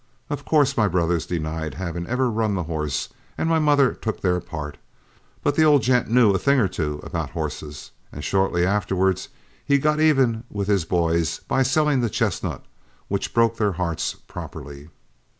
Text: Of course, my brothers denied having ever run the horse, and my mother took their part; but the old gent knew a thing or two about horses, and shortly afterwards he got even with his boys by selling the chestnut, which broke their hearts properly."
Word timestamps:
Of 0.31 0.45
course, 0.45 0.75
my 0.75 0.87
brothers 0.87 1.27
denied 1.27 1.75
having 1.75 2.07
ever 2.07 2.31
run 2.31 2.55
the 2.55 2.63
horse, 2.63 3.09
and 3.37 3.47
my 3.47 3.59
mother 3.59 3.93
took 3.93 4.21
their 4.21 4.39
part; 4.39 4.79
but 5.43 5.53
the 5.55 5.61
old 5.63 5.83
gent 5.83 6.09
knew 6.09 6.31
a 6.33 6.39
thing 6.39 6.59
or 6.59 6.67
two 6.67 6.99
about 7.03 7.29
horses, 7.29 7.91
and 8.11 8.23
shortly 8.23 8.65
afterwards 8.65 9.29
he 9.63 9.77
got 9.77 9.99
even 9.99 10.43
with 10.49 10.67
his 10.67 10.85
boys 10.85 11.41
by 11.47 11.61
selling 11.61 12.01
the 12.01 12.09
chestnut, 12.09 12.65
which 13.09 13.31
broke 13.31 13.57
their 13.57 13.73
hearts 13.73 14.15
properly." 14.25 14.89